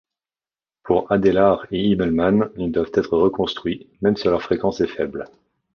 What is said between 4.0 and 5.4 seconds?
même si leur fréquence est faible.